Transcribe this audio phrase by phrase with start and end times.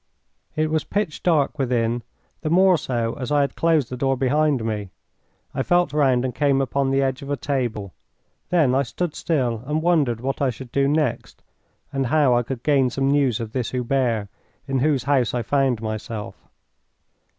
[0.55, 2.01] It was pitch dark within
[2.41, 4.89] the more so as I had closed the door behind me.
[5.53, 7.93] I felt round and came upon the edge of a table.
[8.49, 11.43] Then I stood still and wondered what I should do next,
[11.93, 14.27] and how I could gain some news of this Hubert,
[14.67, 16.47] in whose house I found myself.